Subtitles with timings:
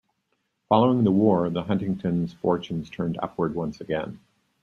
[0.67, 4.19] Following the war, the Huntington's fortunes turned upward once again.